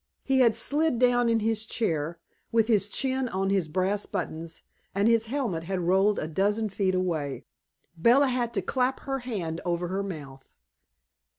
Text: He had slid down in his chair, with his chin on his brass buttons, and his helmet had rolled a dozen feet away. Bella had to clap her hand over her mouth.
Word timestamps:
He 0.23 0.39
had 0.39 0.55
slid 0.55 0.97
down 0.97 1.29
in 1.29 1.41
his 1.41 1.63
chair, 1.67 2.17
with 2.51 2.65
his 2.67 2.89
chin 2.89 3.27
on 3.29 3.51
his 3.51 3.67
brass 3.67 4.07
buttons, 4.07 4.63
and 4.95 5.07
his 5.07 5.27
helmet 5.27 5.65
had 5.65 5.79
rolled 5.81 6.17
a 6.17 6.27
dozen 6.27 6.69
feet 6.69 6.95
away. 6.95 7.45
Bella 7.95 8.29
had 8.29 8.51
to 8.55 8.63
clap 8.63 9.01
her 9.01 9.19
hand 9.19 9.61
over 9.63 9.89
her 9.89 10.01
mouth. 10.01 10.41